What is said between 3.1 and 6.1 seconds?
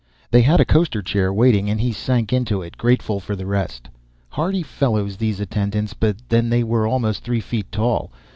for the rest. Hardy fellows, these attendants,